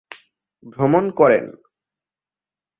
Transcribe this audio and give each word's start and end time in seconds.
ভ্রমণ 0.63 1.05
করেন। 1.11 1.45